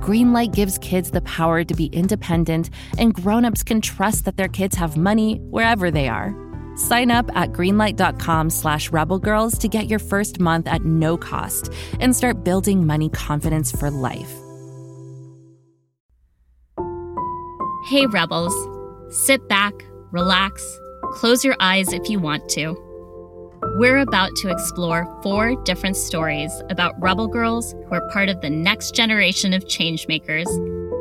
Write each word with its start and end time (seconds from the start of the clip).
Greenlight 0.00 0.54
gives 0.54 0.78
kids 0.78 1.10
the 1.10 1.22
power 1.22 1.64
to 1.64 1.74
be 1.74 1.86
independent, 1.86 2.70
and 2.98 3.14
grown-ups 3.14 3.62
can 3.62 3.80
trust 3.80 4.24
that 4.24 4.36
their 4.36 4.48
kids 4.48 4.76
have 4.76 4.96
money 4.96 5.36
wherever 5.50 5.90
they 5.90 6.08
are. 6.08 6.34
Sign 6.76 7.10
up 7.10 7.30
at 7.34 7.52
greenlight.com 7.52 8.50
slash 8.50 8.90
rebelgirls 8.90 9.58
to 9.60 9.68
get 9.68 9.88
your 9.88 9.98
first 9.98 10.38
month 10.38 10.66
at 10.68 10.84
no 10.84 11.16
cost 11.16 11.72
and 12.00 12.14
start 12.14 12.44
building 12.44 12.86
money 12.86 13.08
confidence 13.08 13.72
for 13.72 13.90
life. 13.90 14.32
Hey, 17.86 18.06
Rebels. 18.06 18.54
Sit 19.26 19.48
back, 19.48 19.72
relax, 20.10 20.62
close 21.12 21.44
your 21.44 21.56
eyes 21.60 21.92
if 21.92 22.10
you 22.10 22.18
want 22.18 22.48
to. 22.50 22.85
We're 23.74 23.98
about 23.98 24.34
to 24.36 24.48
explore 24.48 25.06
four 25.22 25.54
different 25.64 25.96
stories 25.96 26.50
about 26.70 26.94
rebel 27.00 27.26
girls 27.28 27.72
who 27.72 27.94
are 27.94 28.10
part 28.10 28.28
of 28.28 28.40
the 28.40 28.48
next 28.48 28.94
generation 28.94 29.52
of 29.52 29.64
changemakers, 29.64 30.46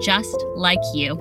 just 0.03 0.35
like 0.55 0.79
you. 0.93 1.13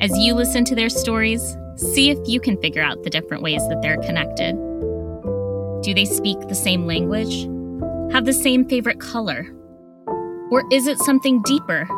As 0.00 0.10
you 0.18 0.34
listen 0.34 0.64
to 0.64 0.74
their 0.74 0.88
stories, 0.88 1.56
see 1.76 2.10
if 2.10 2.18
you 2.26 2.40
can 2.40 2.60
figure 2.60 2.82
out 2.82 3.02
the 3.02 3.10
different 3.10 3.42
ways 3.42 3.60
that 3.68 3.82
they're 3.82 3.98
connected. 3.98 4.56
Do 5.82 5.94
they 5.94 6.04
speak 6.04 6.40
the 6.48 6.54
same 6.54 6.86
language? 6.86 7.44
Have 8.12 8.24
the 8.24 8.32
same 8.32 8.68
favorite 8.68 9.00
color? 9.00 9.46
Or 10.50 10.64
is 10.72 10.86
it 10.86 10.98
something 10.98 11.42
deeper, 11.42 11.88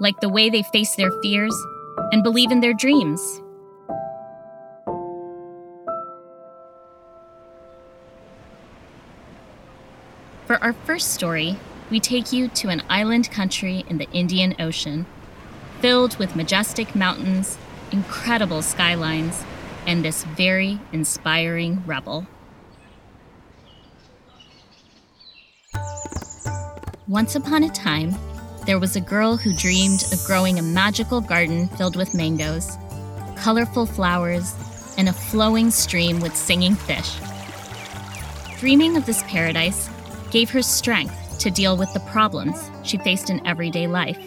like 0.00 0.20
the 0.20 0.28
way 0.28 0.50
they 0.50 0.62
face 0.64 0.94
their 0.96 1.10
fears 1.22 1.54
and 2.10 2.22
believe 2.22 2.50
in 2.50 2.60
their 2.60 2.74
dreams? 2.74 3.41
First 10.92 11.14
story, 11.14 11.56
we 11.90 11.98
take 11.98 12.34
you 12.34 12.48
to 12.48 12.68
an 12.68 12.82
island 12.90 13.30
country 13.30 13.82
in 13.88 13.96
the 13.96 14.10
Indian 14.10 14.54
Ocean, 14.58 15.06
filled 15.80 16.14
with 16.18 16.36
majestic 16.36 16.94
mountains, 16.94 17.56
incredible 17.92 18.60
skylines, 18.60 19.42
and 19.86 20.04
this 20.04 20.24
very 20.24 20.78
inspiring 20.92 21.82
rebel. 21.86 22.26
Once 27.08 27.36
upon 27.36 27.62
a 27.62 27.70
time, 27.70 28.14
there 28.66 28.78
was 28.78 28.94
a 28.94 29.00
girl 29.00 29.38
who 29.38 29.56
dreamed 29.56 30.04
of 30.12 30.22
growing 30.26 30.58
a 30.58 30.62
magical 30.62 31.22
garden 31.22 31.68
filled 31.68 31.96
with 31.96 32.14
mangoes, 32.14 32.76
colorful 33.36 33.86
flowers, 33.86 34.54
and 34.98 35.08
a 35.08 35.12
flowing 35.14 35.70
stream 35.70 36.20
with 36.20 36.36
singing 36.36 36.74
fish. 36.74 37.16
Dreaming 38.58 38.98
of 38.98 39.06
this 39.06 39.22
paradise, 39.22 39.88
gave 40.32 40.50
her 40.50 40.62
strength 40.62 41.38
to 41.38 41.50
deal 41.50 41.76
with 41.76 41.92
the 41.92 42.00
problems 42.00 42.70
she 42.82 42.96
faced 42.98 43.30
in 43.30 43.46
everyday 43.46 43.86
life. 43.86 44.18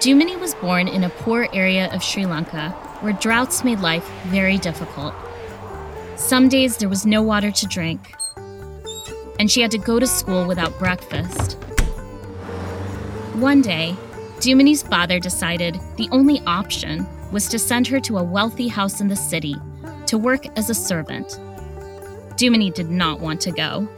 Dumini 0.00 0.38
was 0.40 0.54
born 0.54 0.88
in 0.88 1.04
a 1.04 1.10
poor 1.10 1.48
area 1.52 1.92
of 1.94 2.02
Sri 2.02 2.26
Lanka 2.26 2.70
where 3.00 3.12
droughts 3.12 3.62
made 3.62 3.80
life 3.80 4.08
very 4.26 4.58
difficult. 4.58 5.14
Some 6.16 6.48
days 6.48 6.78
there 6.78 6.88
was 6.88 7.04
no 7.04 7.22
water 7.22 7.50
to 7.50 7.66
drink, 7.66 8.14
and 9.38 9.50
she 9.50 9.60
had 9.60 9.70
to 9.72 9.78
go 9.78 9.98
to 9.98 10.06
school 10.06 10.46
without 10.46 10.78
breakfast. 10.78 11.58
One 13.34 13.60
day, 13.60 13.94
Dumini's 14.38 14.82
father 14.82 15.18
decided 15.18 15.78
the 15.96 16.08
only 16.12 16.40
option 16.46 17.06
was 17.32 17.48
to 17.48 17.58
send 17.58 17.86
her 17.88 18.00
to 18.00 18.18
a 18.18 18.22
wealthy 18.22 18.68
house 18.68 19.00
in 19.00 19.08
the 19.08 19.16
city 19.16 19.56
to 20.06 20.16
work 20.16 20.46
as 20.56 20.70
a 20.70 20.74
servant. 20.74 21.38
Dumini 22.36 22.72
did 22.72 22.90
not 22.90 23.20
want 23.20 23.40
to 23.42 23.52
go. 23.52 23.88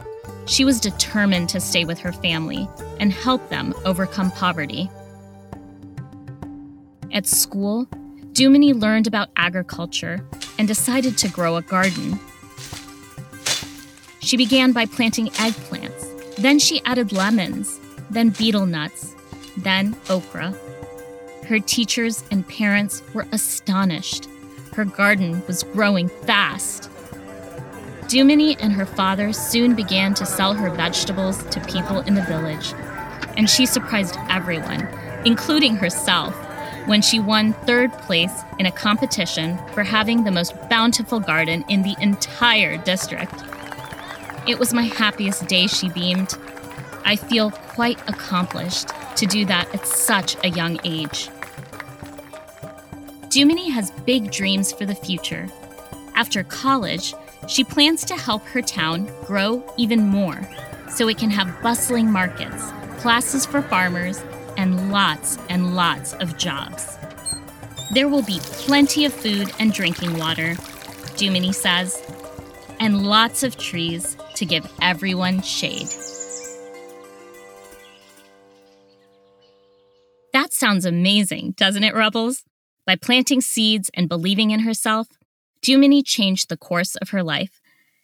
She 0.47 0.63
was 0.63 0.79
determined 0.79 1.49
to 1.49 1.59
stay 1.59 1.83
with 1.83 1.99
her 1.99 2.13
family 2.13 2.67
and 2.99 3.11
help 3.11 3.49
them 3.49 3.73
overcome 3.85 4.31
poverty. 4.31 4.89
At 7.11 7.27
school, 7.27 7.85
Dumini 8.31 8.73
learned 8.73 9.07
about 9.07 9.29
agriculture 9.35 10.25
and 10.57 10.67
decided 10.67 11.17
to 11.19 11.29
grow 11.29 11.57
a 11.57 11.61
garden. 11.61 12.19
She 14.19 14.37
began 14.37 14.71
by 14.71 14.85
planting 14.85 15.27
eggplants, 15.31 16.35
then 16.35 16.59
she 16.59 16.81
added 16.85 17.11
lemons, 17.11 17.79
then 18.09 18.29
betel 18.29 18.65
nuts, 18.65 19.15
then 19.57 19.95
okra. 20.09 20.55
Her 21.45 21.59
teachers 21.59 22.23
and 22.31 22.47
parents 22.47 23.01
were 23.13 23.27
astonished. 23.31 24.27
Her 24.73 24.85
garden 24.85 25.41
was 25.47 25.63
growing 25.63 26.09
fast. 26.09 26.89
Dumini 28.07 28.55
and 28.61 28.71
her 28.71 28.85
father 28.85 29.33
soon 29.33 29.75
began 29.75 30.13
to 30.13 30.25
sell 30.25 30.53
her 30.53 30.69
vegetables 30.69 31.43
to 31.45 31.59
people 31.61 31.99
in 32.01 32.13
the 32.13 32.21
village, 32.23 32.73
and 33.35 33.49
she 33.49 33.65
surprised 33.65 34.17
everyone, 34.29 34.87
including 35.25 35.75
herself, 35.75 36.33
when 36.87 37.01
she 37.01 37.19
won 37.19 37.51
third 37.51 37.91
place 37.91 38.31
in 38.59 38.65
a 38.65 38.71
competition 38.71 39.59
for 39.73 39.83
having 39.83 40.23
the 40.23 40.31
most 40.31 40.53
bountiful 40.69 41.19
garden 41.19 41.65
in 41.67 41.81
the 41.81 41.95
entire 41.99 42.77
district. 42.77 43.33
It 44.47 44.57
was 44.57 44.73
my 44.73 44.83
happiest 44.83 45.45
day, 45.47 45.67
she 45.67 45.89
beamed. 45.89 46.33
I 47.03 47.17
feel 47.17 47.51
quite 47.51 47.99
accomplished 48.07 48.87
to 49.17 49.25
do 49.25 49.43
that 49.45 49.73
at 49.75 49.85
such 49.85 50.37
a 50.45 50.49
young 50.49 50.79
age. 50.85 51.27
Dumini 53.27 53.69
has 53.69 53.91
big 54.05 54.31
dreams 54.31 54.71
for 54.71 54.85
the 54.85 54.95
future. 54.95 55.49
After 56.15 56.43
college, 56.43 57.13
she 57.47 57.63
plans 57.63 58.03
to 58.05 58.15
help 58.15 58.43
her 58.45 58.61
town 58.61 59.09
grow 59.25 59.63
even 59.77 60.05
more 60.05 60.47
so 60.89 61.07
it 61.07 61.17
can 61.17 61.29
have 61.29 61.61
bustling 61.61 62.11
markets, 62.11 62.71
classes 62.99 63.45
for 63.45 63.61
farmers, 63.61 64.21
and 64.57 64.91
lots 64.91 65.37
and 65.49 65.75
lots 65.75 66.13
of 66.13 66.37
jobs. 66.37 66.97
There 67.93 68.09
will 68.09 68.23
be 68.23 68.39
plenty 68.41 69.05
of 69.05 69.13
food 69.13 69.51
and 69.59 69.71
drinking 69.71 70.17
water, 70.17 70.55
Dumini 71.15 71.53
says, 71.53 72.01
and 72.79 73.05
lots 73.05 73.43
of 73.43 73.57
trees 73.57 74.17
to 74.35 74.45
give 74.45 74.69
everyone 74.81 75.41
shade. 75.41 75.87
That 80.33 80.53
sounds 80.53 80.85
amazing, 80.85 81.53
doesn't 81.57 81.83
it, 81.83 81.95
Rebels? 81.95 82.43
By 82.85 82.95
planting 82.95 83.41
seeds 83.41 83.89
and 83.93 84.07
believing 84.07 84.51
in 84.51 84.61
herself, 84.61 85.07
Dumini 85.67 86.01
changed 86.05 86.47
the 86.47 86.55
course 86.55 86.95
of 86.95 87.09
her 87.09 87.21
life. 87.21 87.59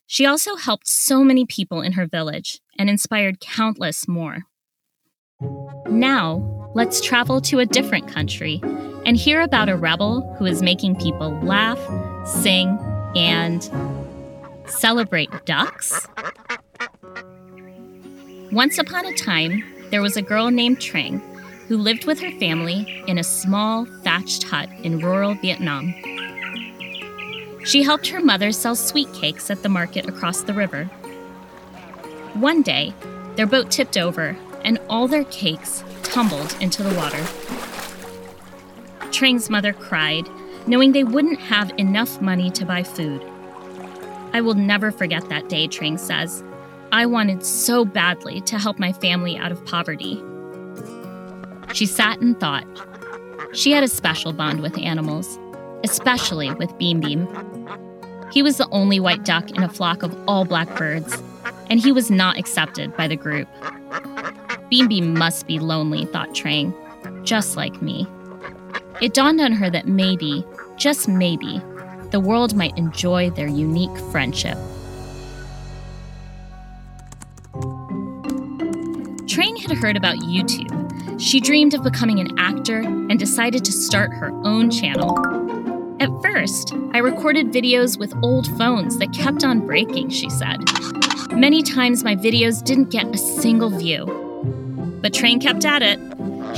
She 0.05 0.25
also 0.25 0.57
helped 0.57 0.85
so 0.85 1.23
many 1.23 1.45
people 1.45 1.81
in 1.81 1.93
her 1.93 2.05
village 2.05 2.59
and 2.77 2.89
inspired 2.89 3.39
countless 3.39 4.05
more. 4.05 4.39
Now, 5.87 6.71
let's 6.75 6.99
travel 6.99 7.39
to 7.41 7.59
a 7.59 7.65
different 7.65 8.09
country 8.09 8.59
and 9.05 9.15
hear 9.15 9.39
about 9.39 9.69
a 9.69 9.77
rebel 9.77 10.35
who 10.37 10.45
is 10.45 10.61
making 10.61 10.97
people 10.97 11.29
laugh, 11.41 11.79
sing, 12.27 12.77
and 13.15 13.63
celebrate 14.65 15.29
ducks. 15.45 16.05
Once 18.51 18.77
upon 18.77 19.05
a 19.05 19.15
time, 19.15 19.63
there 19.89 20.01
was 20.01 20.17
a 20.17 20.21
girl 20.21 20.51
named 20.51 20.79
Trang 20.79 21.21
who 21.67 21.77
lived 21.77 22.05
with 22.05 22.19
her 22.19 22.31
family 22.39 23.03
in 23.07 23.17
a 23.17 23.23
small 23.23 23.85
thatched 24.03 24.43
hut 24.43 24.67
in 24.83 24.99
rural 24.99 25.35
Vietnam. 25.35 25.93
She 27.65 27.83
helped 27.83 28.07
her 28.07 28.21
mother 28.21 28.51
sell 28.51 28.75
sweet 28.75 29.11
cakes 29.13 29.49
at 29.49 29.63
the 29.63 29.69
market 29.69 30.07
across 30.07 30.41
the 30.41 30.53
river. 30.53 30.85
One 32.33 32.61
day, 32.61 32.93
their 33.35 33.45
boat 33.45 33.71
tipped 33.71 33.97
over 33.97 34.37
and 34.63 34.79
all 34.89 35.07
their 35.07 35.23
cakes 35.25 35.83
tumbled 36.03 36.55
into 36.59 36.83
the 36.83 36.95
water. 36.95 37.23
Trang's 39.11 39.49
mother 39.49 39.73
cried, 39.73 40.27
knowing 40.67 40.91
they 40.91 41.03
wouldn't 41.03 41.39
have 41.39 41.71
enough 41.77 42.21
money 42.21 42.49
to 42.51 42.65
buy 42.65 42.83
food. 42.83 43.23
I 44.33 44.41
will 44.41 44.55
never 44.55 44.91
forget 44.91 45.29
that 45.29 45.49
day, 45.49 45.67
Trang 45.67 45.99
says. 45.99 46.43
I 46.91 47.05
wanted 47.05 47.45
so 47.45 47.85
badly 47.85 48.41
to 48.41 48.57
help 48.57 48.79
my 48.79 48.91
family 48.93 49.37
out 49.37 49.51
of 49.51 49.63
poverty. 49.65 50.21
She 51.73 51.85
sat 51.85 52.19
and 52.19 52.39
thought. 52.39 52.65
She 53.53 53.71
had 53.71 53.83
a 53.83 53.87
special 53.87 54.33
bond 54.33 54.61
with 54.61 54.77
animals, 54.77 55.37
especially 55.83 56.51
with 56.53 56.75
Beam 56.77 56.99
Beam. 56.99 57.27
He 58.33 58.41
was 58.41 58.57
the 58.57 58.67
only 58.71 58.99
white 58.99 59.23
duck 59.23 59.51
in 59.51 59.61
a 59.61 59.69
flock 59.69 60.01
of 60.01 60.17
all 60.27 60.43
black 60.43 60.75
birds, 60.75 61.21
and 61.69 61.79
he 61.79 61.91
was 61.91 62.09
not 62.09 62.35
accepted 62.35 62.97
by 62.97 63.07
the 63.07 63.15
group. 63.15 63.47
Beam 64.71 64.87
Beam 64.87 65.13
must 65.13 65.45
be 65.45 65.59
lonely, 65.59 66.05
thought 66.05 66.29
Trang, 66.29 66.73
just 67.23 67.55
like 67.55 67.79
me. 67.79 68.07
It 69.03 69.13
dawned 69.13 69.39
on 69.39 69.51
her 69.51 69.69
that 69.69 69.87
maybe, 69.87 70.43
just 70.77 71.07
maybe, 71.07 71.61
the 72.09 72.19
world 72.19 72.55
might 72.55 72.75
enjoy 72.75 73.29
their 73.29 73.47
unique 73.47 73.95
friendship. 74.11 74.57
Trang 79.27 79.59
had 79.59 79.77
heard 79.77 79.95
about 79.95 80.17
YouTube. 80.17 81.21
She 81.21 81.39
dreamed 81.39 81.75
of 81.75 81.83
becoming 81.83 82.19
an 82.19 82.39
actor 82.39 82.79
and 82.79 83.19
decided 83.19 83.63
to 83.65 83.71
start 83.71 84.11
her 84.11 84.31
own 84.43 84.71
channel. 84.71 85.42
At 86.03 86.21
first, 86.21 86.73
I 86.91 86.97
recorded 86.97 87.53
videos 87.53 87.97
with 87.97 88.13
old 88.21 88.45
phones 88.57 88.97
that 88.97 89.13
kept 89.13 89.45
on 89.45 89.65
breaking, 89.65 90.09
she 90.09 90.29
said. 90.29 90.57
Many 91.31 91.63
times 91.63 92.03
my 92.03 92.13
videos 92.13 92.61
didn't 92.61 92.89
get 92.89 93.05
a 93.15 93.17
single 93.17 93.69
view. 93.69 94.03
But 95.01 95.13
Trang 95.13 95.39
kept 95.41 95.63
at 95.63 95.81
it. 95.81 95.97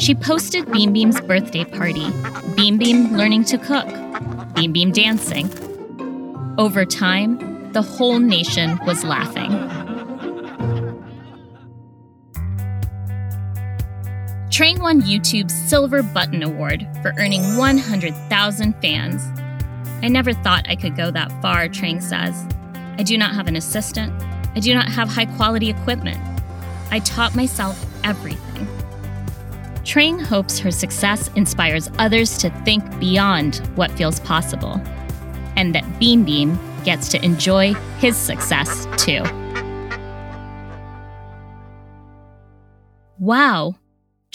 She 0.02 0.16
posted 0.16 0.72
Beam 0.72 0.94
Beam's 0.94 1.22
birthday 1.22 1.64
party, 1.64 2.12
Beam 2.56 2.80
Beam 2.80 3.16
learning 3.16 3.44
to 3.44 3.60
cook, 3.60 3.88
Beam 4.56 4.74
Beam 4.74 4.92
dancing. 4.92 5.48
Over 6.58 6.84
time, 6.84 7.72
the 7.72 7.84
whole 7.84 8.18
nation 8.18 8.80
was 8.88 9.04
laughing. 9.04 9.52
Trang 14.56 14.80
won 14.80 15.02
YouTube's 15.02 15.54
Silver 15.54 16.02
Button 16.02 16.42
Award 16.42 16.88
for 17.02 17.12
earning 17.20 17.58
100,000 17.58 18.74
fans. 18.82 19.22
I 20.02 20.08
never 20.08 20.32
thought 20.32 20.66
I 20.70 20.78
could 20.78 20.96
go 20.96 21.12
that 21.12 21.30
far, 21.42 21.68
Trang 21.68 22.02
says. 22.02 22.48
I 22.98 23.04
do 23.04 23.18
not 23.18 23.36
have 23.36 23.50
an 23.50 23.58
assistant. 23.58 24.14
I 24.56 24.62
do 24.62 24.74
not 24.74 24.88
have 24.88 25.10
high 25.10 25.26
quality 25.26 25.70
equipment. 25.70 26.18
I 26.90 27.00
taught 27.00 27.36
myself 27.36 27.86
everything. 28.06 28.66
Trang 29.84 30.22
hopes 30.26 30.58
her 30.60 30.72
success 30.72 31.30
inspires 31.36 31.92
others 32.00 32.38
to 32.38 32.50
think 32.64 32.98
beyond 32.98 33.58
what 33.76 33.92
feels 33.92 34.22
possible, 34.22 34.82
and 35.58 35.76
that 35.76 36.00
Beam 36.00 36.24
Beam 36.24 36.58
gets 36.86 37.10
to 37.10 37.22
enjoy 37.26 37.74
his 38.00 38.16
success 38.16 38.88
too. 38.96 39.22
Wow, 43.20 43.76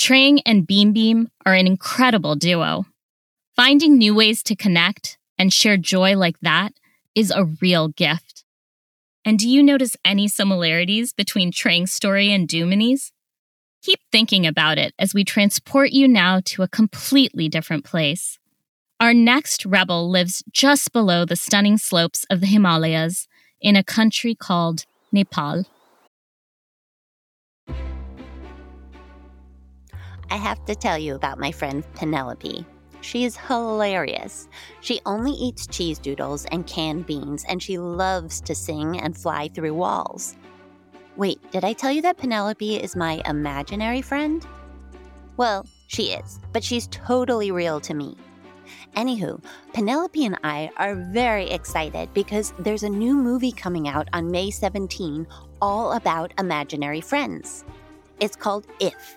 Trang 0.01 0.41
and 0.47 0.67
Beam 0.67 0.95
Beam 0.95 1.29
are 1.45 1.53
an 1.53 1.67
incredible 1.67 2.35
duo. 2.35 2.87
Finding 3.55 3.99
new 3.99 4.15
ways 4.15 4.43
to 4.45 4.57
connect 4.57 5.19
and 5.39 5.53
share 5.53 5.77
joy 5.77 6.17
like 6.17 6.41
that 6.41 6.73
is 7.15 7.31
a 7.31 7.45
real 7.61 7.89
gift. 7.89 8.43
And 9.27 9.39
do 9.39 9.47
you 9.47 9.63
notice 9.63 9.99
any 10.03 10.27
similarities 10.27 11.13
between 11.13 11.53
Trang's 11.53 11.93
story 11.93 12.33
and 12.33 12.49
Dumini's? 12.49 13.13
Keep 13.83 14.01
thinking 14.11 14.47
about 14.47 14.79
it 14.79 14.95
as 14.99 15.13
we 15.13 15.23
transport 15.23 15.91
you 15.91 16.09
now 16.09 16.41
to 16.47 16.63
a 16.63 16.69
completely 16.69 17.51
different 17.51 17.85
place. 17.85 18.39
Our 19.01 19.13
next 19.13 19.67
rebel 19.67 20.09
lives 20.09 20.43
just 20.51 20.95
below 20.95 21.27
the 21.27 21.37
stunning 21.37 21.77
slopes 21.77 22.25
of 22.31 22.41
the 22.41 22.47
Himalayas 22.47 23.29
in 23.61 23.77
a 23.77 23.85
country 23.85 24.35
called 24.35 24.87
Nepal. 25.13 25.67
I 30.31 30.37
have 30.37 30.65
to 30.67 30.75
tell 30.75 30.97
you 30.97 31.17
about 31.17 31.39
my 31.39 31.51
friend 31.51 31.85
Penelope. 31.95 32.65
She 33.01 33.25
is 33.25 33.37
hilarious. 33.37 34.49
She 34.81 35.01
only 35.07 35.33
eats 35.33 35.67
cheese 35.67 35.99
doodles 35.99 36.45
and 36.47 36.67
canned 36.67 37.07
beans, 37.07 37.45
and 37.49 37.63
she 37.63 37.79
loves 37.79 38.41
to 38.43 38.55
sing 38.55 39.01
and 39.01 39.17
fly 39.17 39.49
through 39.49 39.75
walls. 39.75 40.37
Wait, 41.17 41.39
did 41.51 41.65
I 41.65 41.73
tell 41.73 41.91
you 41.91 42.03
that 42.03 42.19
Penelope 42.19 42.77
is 42.77 42.95
my 42.95 43.23
imaginary 43.27 44.03
friend? 44.03 44.47
Well, 45.37 45.67
she 45.87 46.13
is, 46.13 46.39
but 46.53 46.63
she's 46.63 46.87
totally 46.89 47.51
real 47.51 47.81
to 47.81 47.95
me. 47.95 48.17
Anywho, 48.97 49.43
Penelope 49.73 50.25
and 50.25 50.39
I 50.45 50.71
are 50.77 50.95
very 50.95 51.51
excited 51.51 52.13
because 52.15 52.53
there's 52.59 52.85
a 52.85 52.89
new 52.89 53.15
movie 53.17 53.53
coming 53.53 53.89
out 53.89 54.09
on 54.13 54.31
May 54.31 54.51
17 54.51 55.27
all 55.61 55.93
about 55.93 56.33
imaginary 56.39 57.01
friends. 57.01 57.65
It's 58.21 58.37
called 58.37 58.67
If, 58.79 59.17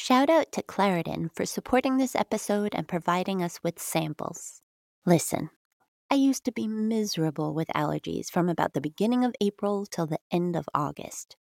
Shout 0.00 0.30
out 0.30 0.52
to 0.52 0.62
Claritin 0.62 1.28
for 1.34 1.44
supporting 1.44 1.96
this 1.96 2.14
episode 2.14 2.72
and 2.72 2.86
providing 2.86 3.42
us 3.42 3.58
with 3.64 3.80
samples. 3.80 4.62
Listen, 5.04 5.50
I 6.08 6.14
used 6.14 6.44
to 6.44 6.52
be 6.52 6.68
miserable 6.68 7.52
with 7.52 7.66
allergies 7.74 8.30
from 8.30 8.48
about 8.48 8.74
the 8.74 8.80
beginning 8.80 9.24
of 9.24 9.34
April 9.40 9.86
till 9.86 10.06
the 10.06 10.20
end 10.30 10.54
of 10.54 10.68
August. 10.72 11.34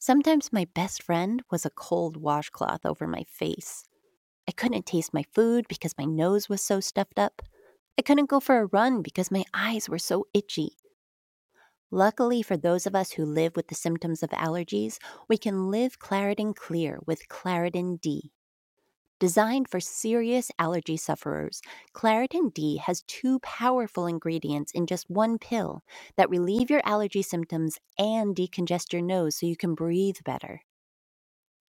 Sometimes 0.00 0.52
my 0.52 0.66
best 0.74 1.00
friend 1.00 1.44
was 1.48 1.64
a 1.64 1.70
cold 1.70 2.16
washcloth 2.16 2.84
over 2.84 3.06
my 3.06 3.22
face. 3.22 3.84
I 4.48 4.52
couldn't 4.52 4.84
taste 4.84 5.14
my 5.14 5.24
food 5.32 5.66
because 5.68 5.96
my 5.96 6.04
nose 6.04 6.48
was 6.48 6.60
so 6.60 6.80
stuffed 6.80 7.20
up. 7.20 7.40
I 7.96 8.02
couldn't 8.02 8.28
go 8.28 8.40
for 8.40 8.58
a 8.58 8.66
run 8.66 9.02
because 9.02 9.30
my 9.30 9.44
eyes 9.54 9.88
were 9.88 10.00
so 10.00 10.26
itchy. 10.34 10.72
Luckily 11.94 12.40
for 12.40 12.56
those 12.56 12.86
of 12.86 12.94
us 12.94 13.12
who 13.12 13.26
live 13.26 13.54
with 13.54 13.68
the 13.68 13.74
symptoms 13.74 14.22
of 14.22 14.30
allergies, 14.30 14.96
we 15.28 15.36
can 15.36 15.70
live 15.70 15.98
Claritin 15.98 16.56
Clear 16.56 16.98
with 17.04 17.28
Claritin 17.28 18.00
D. 18.00 18.32
Designed 19.20 19.68
for 19.68 19.78
serious 19.78 20.50
allergy 20.58 20.96
sufferers, 20.96 21.60
Claritin 21.94 22.54
D 22.54 22.78
has 22.78 23.02
two 23.02 23.40
powerful 23.40 24.06
ingredients 24.06 24.72
in 24.72 24.86
just 24.86 25.10
one 25.10 25.36
pill 25.36 25.82
that 26.16 26.30
relieve 26.30 26.70
your 26.70 26.80
allergy 26.86 27.20
symptoms 27.20 27.78
and 27.98 28.34
decongest 28.34 28.94
your 28.94 29.02
nose 29.02 29.36
so 29.36 29.44
you 29.44 29.54
can 29.54 29.74
breathe 29.74 30.16
better. 30.24 30.62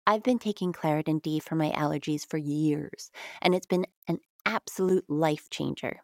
I've 0.07 0.23
been 0.23 0.39
taking 0.39 0.73
Claritin 0.73 1.21
D 1.21 1.41
for 1.41 1.57
my 1.57 1.71
allergies 1.71 2.25
for 2.25 2.39
years, 2.39 3.11
and 3.41 3.57
it's 3.57 3.67
been 3.67 3.87
an 4.07 4.21
absolute 4.47 5.11
life 5.11 5.51
changer. 5.51 5.99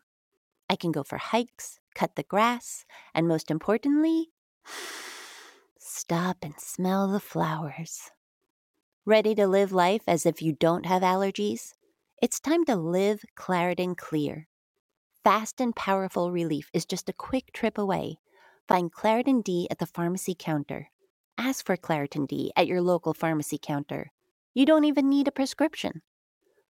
I 0.69 0.75
can 0.75 0.91
go 0.91 1.05
for 1.05 1.19
hikes, 1.19 1.79
cut 1.99 2.15
the 2.15 2.23
grass, 2.23 2.85
and 3.13 3.27
most 3.27 3.51
importantly, 3.51 4.29
stop 5.81 6.37
and 6.43 6.55
smell 6.59 7.09
the 7.09 7.19
flowers. 7.19 8.11
Ready 9.05 9.35
to 9.35 9.49
live 9.49 9.73
life 9.73 10.03
as 10.07 10.25
if 10.25 10.41
you 10.41 10.53
don't 10.53 10.87
have 10.87 11.03
allergies? 11.03 11.73
It's 12.23 12.39
time 12.39 12.65
to 12.67 12.77
live 12.77 13.25
Claritin 13.37 13.97
Clear. 13.97 14.47
Fast 15.25 15.61
and 15.61 15.75
powerful 15.75 16.31
relief 16.31 16.71
is 16.73 16.87
just 16.87 17.09
a 17.09 17.13
quick 17.13 17.53
trip 17.53 17.79
away. 17.79 18.19
Find 18.69 18.93
Claritin 18.93 19.43
D 19.43 19.67
at 19.69 19.79
the 19.79 19.87
pharmacy 19.87 20.37
counter. 20.39 20.91
Ask 21.37 21.67
for 21.67 21.77
Claritin 21.77 22.29
D 22.29 22.53
at 22.55 22.69
your 22.69 22.81
local 22.81 23.13
pharmacy 23.13 23.59
counter. 23.61 24.13
You 24.55 24.67
don't 24.67 24.85
even 24.85 25.09
need 25.09 25.27
a 25.27 25.33
prescription. 25.33 26.03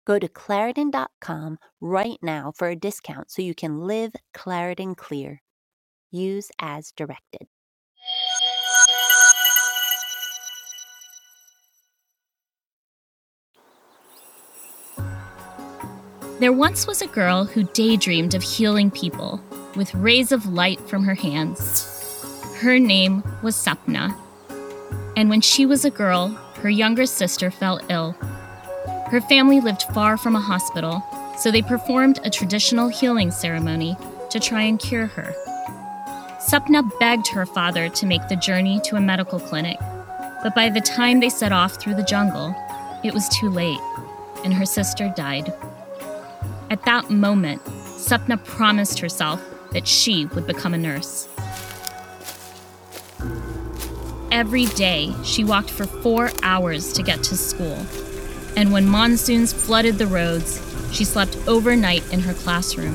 Go 0.09 0.17
to 0.17 0.27
Claritin.com 0.27 1.59
right 1.79 2.17
now 2.23 2.51
for 2.55 2.67
a 2.67 2.75
discount 2.75 3.29
so 3.29 3.43
you 3.43 3.53
can 3.53 3.81
live 3.81 4.11
Claritin 4.35 4.97
clear. 4.97 5.43
Use 6.09 6.49
as 6.57 6.91
directed. 6.93 7.45
There 16.39 16.53
once 16.53 16.87
was 16.87 17.03
a 17.03 17.07
girl 17.07 17.45
who 17.45 17.65
daydreamed 17.65 18.33
of 18.33 18.41
healing 18.41 18.89
people 18.89 19.39
with 19.75 19.93
rays 19.93 20.31
of 20.31 20.47
light 20.47 20.81
from 20.89 21.03
her 21.03 21.13
hands. 21.13 21.85
Her 22.61 22.79
name 22.79 23.21
was 23.43 23.55
Sapna. 23.55 24.17
And 25.15 25.29
when 25.29 25.41
she 25.41 25.67
was 25.67 25.85
a 25.85 25.91
girl, 25.91 26.29
her 26.63 26.69
younger 26.71 27.05
sister 27.05 27.51
fell 27.51 27.79
ill 27.89 28.15
her 29.09 29.21
family 29.21 29.59
lived 29.59 29.83
far 29.93 30.17
from 30.17 30.35
a 30.35 30.39
hospital, 30.39 31.03
so 31.35 31.49
they 31.49 31.63
performed 31.63 32.19
a 32.23 32.29
traditional 32.29 32.89
healing 32.89 33.31
ceremony 33.31 33.97
to 34.29 34.39
try 34.39 34.61
and 34.61 34.77
cure 34.77 35.07
her. 35.07 35.33
Sapna 36.39 36.87
begged 36.99 37.27
her 37.29 37.47
father 37.47 37.89
to 37.89 38.05
make 38.05 38.27
the 38.27 38.35
journey 38.35 38.79
to 38.83 38.97
a 38.97 39.01
medical 39.01 39.39
clinic, 39.39 39.79
but 40.43 40.53
by 40.53 40.69
the 40.69 40.79
time 40.79 41.19
they 41.19 41.29
set 41.29 41.51
off 41.51 41.81
through 41.81 41.95
the 41.95 42.03
jungle, 42.03 42.55
it 43.03 43.11
was 43.11 43.27
too 43.29 43.49
late, 43.49 43.79
and 44.43 44.53
her 44.53 44.65
sister 44.65 45.11
died. 45.15 45.51
At 46.69 46.85
that 46.85 47.09
moment, 47.09 47.63
Sapna 47.65 48.43
promised 48.43 48.99
herself 48.99 49.41
that 49.71 49.87
she 49.87 50.25
would 50.27 50.45
become 50.45 50.75
a 50.75 50.77
nurse. 50.77 51.27
Every 54.31 54.65
day, 54.65 55.11
she 55.23 55.43
walked 55.43 55.71
for 55.71 55.85
four 55.85 56.29
hours 56.43 56.93
to 56.93 57.01
get 57.01 57.23
to 57.23 57.35
school. 57.35 57.83
And 58.59 58.73
when 58.73 58.89
monsoons 58.89 59.53
flooded 59.53 59.97
the 59.97 60.05
roads, 60.05 60.61
she 60.91 61.05
slept 61.05 61.37
overnight 61.47 62.03
in 62.11 62.19
her 62.19 62.33
classroom. 62.33 62.93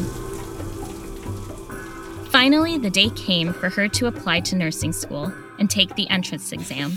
Finally, 2.29 2.77
the 2.77 2.91
day 2.91 3.09
came 3.09 3.55
for 3.55 3.71
her 3.71 3.89
to 3.89 4.07
apply 4.07 4.41
to 4.41 4.57
nursing 4.57 4.93
school 4.93 5.33
and 5.59 5.71
take 5.71 5.95
the 5.95 6.07
entrance 6.11 6.53
exam. 6.53 6.91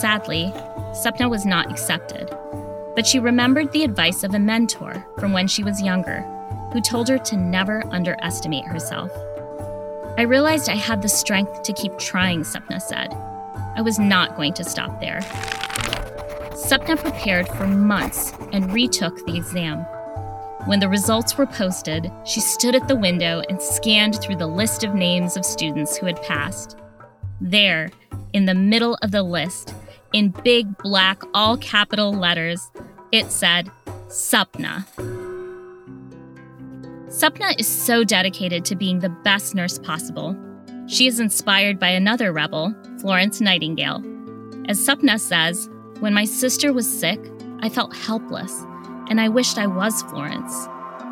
Sadly, 0.00 0.52
Sapna 0.92 1.30
was 1.30 1.46
not 1.46 1.70
accepted, 1.70 2.28
but 2.94 3.06
she 3.06 3.20
remembered 3.20 3.72
the 3.72 3.82
advice 3.82 4.22
of 4.22 4.34
a 4.34 4.38
mentor 4.38 5.02
from 5.18 5.32
when 5.32 5.48
she 5.48 5.64
was 5.64 5.80
younger, 5.80 6.20
who 6.74 6.82
told 6.82 7.08
her 7.08 7.16
to 7.16 7.38
never 7.38 7.86
underestimate 7.90 8.66
herself. 8.66 9.10
I 10.18 10.26
realized 10.28 10.68
I 10.68 10.76
had 10.76 11.00
the 11.00 11.08
strength 11.08 11.62
to 11.62 11.72
keep 11.72 11.98
trying, 11.98 12.42
Sapna 12.42 12.82
said. 12.82 13.14
I 13.74 13.80
was 13.80 13.98
not 13.98 14.36
going 14.36 14.52
to 14.52 14.64
stop 14.64 15.00
there. 15.00 15.22
Sapna 16.56 16.98
prepared 16.98 17.46
for 17.48 17.66
months 17.66 18.32
and 18.50 18.72
retook 18.72 19.14
the 19.26 19.36
exam. 19.36 19.80
When 20.64 20.80
the 20.80 20.88
results 20.88 21.36
were 21.36 21.44
posted, 21.44 22.10
she 22.24 22.40
stood 22.40 22.74
at 22.74 22.88
the 22.88 22.96
window 22.96 23.42
and 23.50 23.60
scanned 23.60 24.18
through 24.22 24.36
the 24.36 24.46
list 24.46 24.82
of 24.82 24.94
names 24.94 25.36
of 25.36 25.44
students 25.44 25.98
who 25.98 26.06
had 26.06 26.22
passed. 26.22 26.78
There, 27.42 27.90
in 28.32 28.46
the 28.46 28.54
middle 28.54 28.96
of 29.02 29.10
the 29.10 29.22
list, 29.22 29.74
in 30.14 30.30
big 30.30 30.78
black 30.78 31.20
all 31.34 31.58
capital 31.58 32.14
letters, 32.14 32.70
it 33.12 33.30
said, 33.30 33.70
Sapna. 34.08 34.86
Sapna 37.08 37.60
is 37.60 37.68
so 37.68 38.02
dedicated 38.02 38.64
to 38.64 38.76
being 38.76 39.00
the 39.00 39.10
best 39.10 39.54
nurse 39.54 39.78
possible. 39.78 40.34
She 40.86 41.06
is 41.06 41.20
inspired 41.20 41.78
by 41.78 41.90
another 41.90 42.32
rebel, 42.32 42.74
Florence 43.02 43.42
Nightingale. 43.42 44.02
As 44.70 44.80
Sapna 44.80 45.20
says, 45.20 45.68
when 46.00 46.12
my 46.12 46.24
sister 46.24 46.72
was 46.72 46.86
sick, 46.86 47.20
I 47.60 47.68
felt 47.68 47.96
helpless, 47.96 48.52
and 49.08 49.20
I 49.20 49.28
wished 49.28 49.58
I 49.58 49.66
was 49.66 50.02
Florence. 50.02 50.66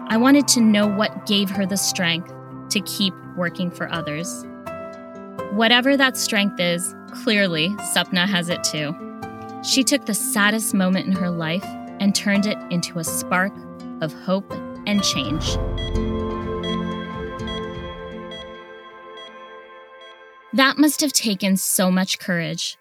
I 0.09 0.17
wanted 0.17 0.47
to 0.49 0.61
know 0.61 0.87
what 0.87 1.27
gave 1.27 1.49
her 1.51 1.65
the 1.65 1.77
strength 1.77 2.33
to 2.71 2.81
keep 2.81 3.15
working 3.37 3.71
for 3.71 3.91
others. 3.91 4.45
Whatever 5.53 5.97
that 5.97 6.17
strength 6.17 6.61
is, 6.61 6.95
clearly, 7.13 7.71
Sapna 7.95 8.27
has 8.27 8.49
it 8.49 8.63
too. 8.65 8.95
She 9.63 9.83
took 9.83 10.05
the 10.05 10.15
saddest 10.15 10.75
moment 10.75 11.07
in 11.07 11.13
her 11.13 11.31
life 11.31 11.65
and 12.01 12.15
turned 12.15 12.47
it 12.47 12.59
into 12.71 12.99
a 12.99 13.05
spark 13.05 13.53
of 14.03 14.13
hope 14.13 14.53
and 14.87 15.03
change. 15.03 15.55
That 20.53 20.77
must 20.77 21.01
have 21.01 21.13
taken 21.13 21.57
so 21.57 21.91
much 21.91 22.19
courage 22.19 22.77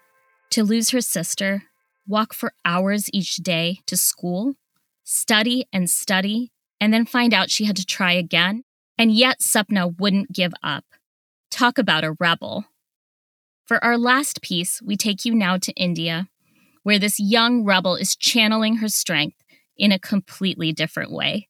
to 0.50 0.62
lose 0.62 0.90
her 0.90 1.00
sister, 1.00 1.64
walk 2.06 2.34
for 2.34 2.52
hours 2.64 3.08
each 3.12 3.36
day 3.36 3.80
to 3.86 3.96
school, 3.96 4.54
study 5.02 5.66
and 5.72 5.88
study, 5.88 6.52
and 6.80 6.92
then 6.92 7.06
find 7.06 7.32
out 7.32 7.50
she 7.50 7.64
had 7.64 7.76
to 7.76 7.86
try 7.86 8.12
again. 8.12 8.64
And 8.96 9.12
yet 9.12 9.40
Sapna 9.40 9.98
wouldn't 9.98 10.32
give 10.32 10.52
up. 10.62 10.84
Talk 11.50 11.78
about 11.78 12.04
a 12.04 12.16
rebel. 12.20 12.66
For 13.64 13.82
our 13.82 13.98
last 13.98 14.42
piece, 14.42 14.80
we 14.82 14.96
take 14.96 15.24
you 15.24 15.34
now 15.34 15.56
to 15.58 15.72
India 15.72 16.28
where 16.84 16.98
this 16.98 17.18
young 17.18 17.64
rebel 17.64 17.96
is 17.96 18.14
channeling 18.14 18.76
her 18.76 18.88
strength 18.88 19.38
in 19.76 19.90
a 19.90 19.98
completely 19.98 20.72
different 20.72 21.10
way. 21.10 21.48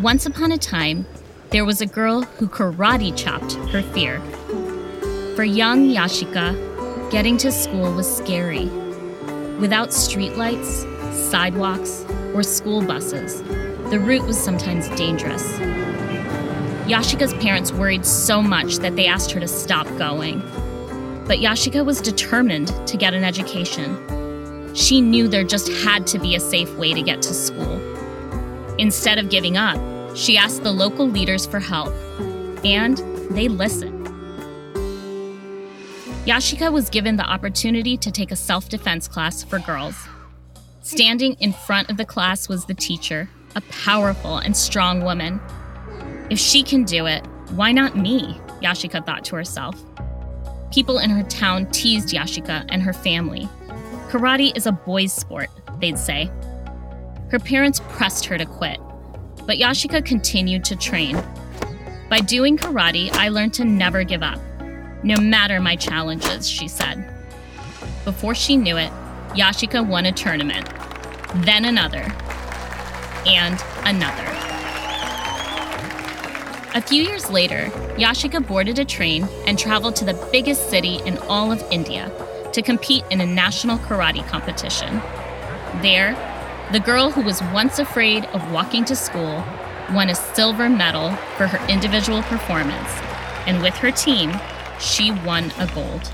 Once 0.00 0.24
upon 0.24 0.50
a 0.50 0.56
time, 0.56 1.04
there 1.50 1.64
was 1.64 1.80
a 1.82 1.86
girl 1.86 2.22
who 2.22 2.48
karate 2.48 3.14
chopped 3.14 3.54
her 3.70 3.82
fear. 3.82 4.20
For 5.34 5.44
young 5.44 5.90
Yashika, 5.90 6.69
getting 7.10 7.36
to 7.36 7.50
school 7.50 7.92
was 7.92 8.16
scary. 8.16 8.66
Without 9.58 9.88
streetlights, 9.88 10.86
sidewalks, 11.12 12.04
or 12.34 12.44
school 12.44 12.82
buses, 12.82 13.42
the 13.90 13.98
route 13.98 14.24
was 14.24 14.38
sometimes 14.38 14.88
dangerous. 14.90 15.44
Yashika's 16.88 17.34
parents 17.34 17.72
worried 17.72 18.06
so 18.06 18.40
much 18.40 18.76
that 18.76 18.94
they 18.94 19.08
asked 19.08 19.32
her 19.32 19.40
to 19.40 19.48
stop 19.48 19.86
going. 19.98 20.38
But 21.26 21.38
Yashika 21.38 21.84
was 21.84 22.00
determined 22.00 22.68
to 22.86 22.96
get 22.96 23.12
an 23.12 23.24
education. 23.24 24.72
She 24.74 25.00
knew 25.00 25.26
there 25.26 25.44
just 25.44 25.68
had 25.84 26.06
to 26.08 26.18
be 26.18 26.36
a 26.36 26.40
safe 26.40 26.72
way 26.76 26.94
to 26.94 27.02
get 27.02 27.22
to 27.22 27.34
school. 27.34 27.80
Instead 28.78 29.18
of 29.18 29.30
giving 29.30 29.56
up, 29.56 29.80
she 30.16 30.38
asked 30.38 30.62
the 30.62 30.72
local 30.72 31.08
leaders 31.08 31.44
for 31.44 31.58
help, 31.58 31.92
and 32.64 32.98
they 33.30 33.48
listened. 33.48 33.99
Yashika 36.30 36.72
was 36.72 36.88
given 36.90 37.16
the 37.16 37.28
opportunity 37.28 37.96
to 37.96 38.08
take 38.08 38.30
a 38.30 38.36
self 38.36 38.68
defense 38.68 39.08
class 39.08 39.42
for 39.42 39.58
girls. 39.58 39.96
Standing 40.80 41.32
in 41.40 41.52
front 41.52 41.90
of 41.90 41.96
the 41.96 42.04
class 42.04 42.48
was 42.48 42.66
the 42.66 42.74
teacher, 42.74 43.28
a 43.56 43.60
powerful 43.62 44.36
and 44.36 44.56
strong 44.56 45.02
woman. 45.02 45.40
If 46.30 46.38
she 46.38 46.62
can 46.62 46.84
do 46.84 47.06
it, 47.06 47.26
why 47.56 47.72
not 47.72 47.96
me? 47.96 48.40
Yashika 48.62 49.04
thought 49.04 49.24
to 49.24 49.34
herself. 49.34 49.74
People 50.70 50.98
in 50.98 51.10
her 51.10 51.24
town 51.24 51.66
teased 51.72 52.10
Yashika 52.10 52.64
and 52.68 52.80
her 52.80 52.92
family. 52.92 53.48
Karate 54.08 54.56
is 54.56 54.66
a 54.66 54.72
boys' 54.72 55.12
sport, 55.12 55.50
they'd 55.80 55.98
say. 55.98 56.30
Her 57.32 57.40
parents 57.40 57.80
pressed 57.88 58.24
her 58.26 58.38
to 58.38 58.46
quit, 58.46 58.78
but 59.48 59.58
Yashika 59.58 60.04
continued 60.04 60.64
to 60.66 60.76
train. 60.76 61.20
By 62.08 62.20
doing 62.20 62.56
karate, 62.56 63.10
I 63.14 63.30
learned 63.30 63.54
to 63.54 63.64
never 63.64 64.04
give 64.04 64.22
up, 64.22 64.38
no 65.02 65.16
matter 65.20 65.60
my 65.60 65.76
challenges, 65.76 66.48
she 66.48 66.68
said. 66.68 67.04
Before 68.04 68.34
she 68.34 68.56
knew 68.56 68.76
it, 68.76 68.90
Yashika 69.30 69.86
won 69.86 70.06
a 70.06 70.12
tournament, 70.12 70.68
then 71.46 71.64
another, 71.64 72.12
and 73.26 73.62
another. 73.84 74.26
A 76.74 76.80
few 76.80 77.02
years 77.02 77.30
later, 77.30 77.66
Yashika 77.96 78.46
boarded 78.46 78.78
a 78.78 78.84
train 78.84 79.28
and 79.46 79.58
traveled 79.58 79.96
to 79.96 80.04
the 80.04 80.28
biggest 80.30 80.70
city 80.70 81.00
in 81.04 81.18
all 81.28 81.50
of 81.50 81.64
India 81.70 82.12
to 82.52 82.62
compete 82.62 83.04
in 83.10 83.20
a 83.20 83.26
national 83.26 83.78
karate 83.78 84.26
competition. 84.28 85.00
There, 85.82 86.14
the 86.72 86.80
girl 86.80 87.10
who 87.10 87.22
was 87.22 87.42
once 87.52 87.78
afraid 87.78 88.24
of 88.26 88.52
walking 88.52 88.84
to 88.84 88.96
school 88.96 89.44
won 89.92 90.10
a 90.10 90.14
silver 90.14 90.68
medal 90.68 91.10
for 91.36 91.46
her 91.46 91.66
individual 91.68 92.22
performance, 92.22 92.90
and 93.46 93.60
with 93.62 93.74
her 93.74 93.90
team, 93.90 94.30
she 94.80 95.12
won 95.12 95.52
a 95.58 95.66
gold. 95.74 96.10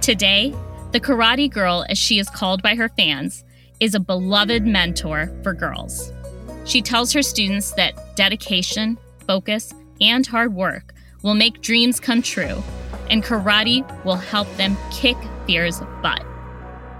Today, 0.00 0.54
the 0.92 1.00
Karate 1.00 1.50
Girl, 1.50 1.84
as 1.88 1.98
she 1.98 2.18
is 2.18 2.30
called 2.30 2.62
by 2.62 2.74
her 2.74 2.88
fans, 2.88 3.44
is 3.80 3.94
a 3.94 4.00
beloved 4.00 4.66
mentor 4.66 5.30
for 5.42 5.52
girls. 5.52 6.12
She 6.64 6.80
tells 6.80 7.12
her 7.12 7.22
students 7.22 7.72
that 7.72 8.16
dedication, 8.16 8.98
focus, 9.26 9.72
and 10.00 10.26
hard 10.26 10.54
work 10.54 10.94
will 11.22 11.34
make 11.34 11.60
dreams 11.60 12.00
come 12.00 12.22
true, 12.22 12.62
and 13.10 13.22
karate 13.22 13.84
will 14.04 14.16
help 14.16 14.48
them 14.56 14.76
kick 14.90 15.16
fear's 15.46 15.80
butt. 16.02 16.24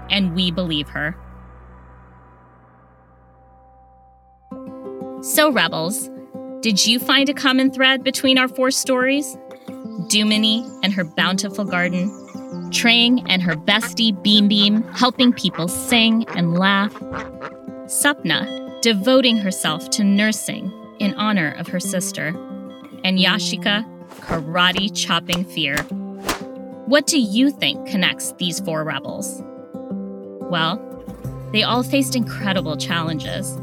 And 0.09 0.35
we 0.35 0.51
believe 0.51 0.87
her. 0.89 1.17
So, 5.21 5.51
Rebels, 5.51 6.09
did 6.61 6.85
you 6.85 6.99
find 6.99 7.27
a 7.29 7.33
common 7.33 7.71
thread 7.71 8.03
between 8.03 8.37
our 8.37 8.47
four 8.47 8.71
stories? 8.71 9.37
Dumini 10.01 10.67
and 10.83 10.93
her 10.93 11.03
bountiful 11.03 11.65
garden, 11.65 12.09
Trang 12.69 13.25
and 13.27 13.41
her 13.41 13.55
bestie 13.55 14.21
Beam 14.23 14.47
Beam 14.47 14.83
helping 14.93 15.33
people 15.33 15.67
sing 15.67 16.25
and 16.29 16.57
laugh, 16.57 16.93
Sapna 17.85 18.81
devoting 18.81 19.37
herself 19.37 19.89
to 19.91 20.03
nursing 20.03 20.71
in 20.99 21.13
honor 21.15 21.55
of 21.57 21.67
her 21.67 21.79
sister, 21.79 22.27
and 23.03 23.19
Yashika 23.19 23.85
karate 24.21 24.95
chopping 24.95 25.43
fear. 25.45 25.77
What 26.87 27.07
do 27.07 27.19
you 27.19 27.51
think 27.51 27.87
connects 27.87 28.33
these 28.33 28.59
four 28.59 28.83
rebels? 28.83 29.41
Well, 30.49 30.83
They 31.51 31.63
all 31.63 31.83
faced 31.83 32.15
incredible 32.15 32.75
challenges. 32.75 33.57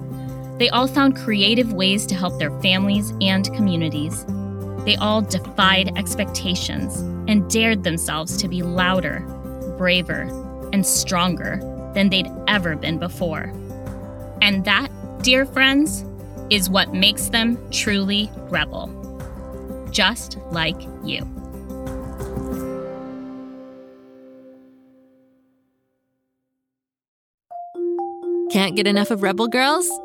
They 0.59 0.71
all 0.71 0.87
found 0.87 1.17
creative 1.17 1.73
ways 1.73 2.07
to 2.07 2.15
help 2.15 2.39
their 2.39 2.59
families 2.61 3.13
and 3.21 3.45
communities. 3.55 4.25
They 4.85 4.97
all 4.97 5.23
defied 5.23 5.97
expectations 5.97 6.99
and 7.29 7.51
dared 7.51 7.85
themselves 7.85 8.37
to 8.39 8.49
be 8.49 8.63
louder, 8.63 9.21
braver, 9.79 10.23
and 10.73 10.85
stronger 10.85 11.59
than 11.95 12.11
they'd 12.11 12.31
ever 12.49 12.77
been 12.77 12.99
before. 12.99 13.53
And 14.43 14.65
that, 14.67 14.91
dear 15.23 15.47
friends, 15.47 16.05
is 16.51 16.69
what 16.69 16.93
makes 16.93 17.29
them 17.29 17.59
truly 17.71 18.31
rebel. 18.51 18.91
Just 19.91 20.37
like 20.51 20.81
you. 21.03 21.21
Can't 28.51 28.77
get 28.77 28.87
enough 28.87 29.11
of 29.11 29.23
Rebel 29.23 29.49
Girls? 29.49 29.89